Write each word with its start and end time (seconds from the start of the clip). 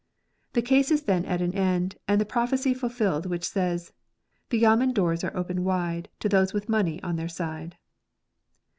The 0.53 0.63
case 0.63 0.89
is 0.89 1.03
then 1.03 1.25
at 1.25 1.43
an 1.43 1.53
end, 1.53 1.97
and 2.07 2.19
the 2.19 2.25
prophecy 2.25 2.73
fulfilled, 2.73 3.27
which 3.27 3.47
says:—" 3.47 3.93
The 4.49 4.57
yamen 4.57 4.93
doors 4.93 5.23
are 5.23 5.37
open 5.37 5.63
wide 5.63 6.09
To 6.21 6.27
those 6.27 6.53
with 6.53 6.67
money 6.67 6.99
on 7.03 7.17
their 7.17 7.29
side." 7.29 7.77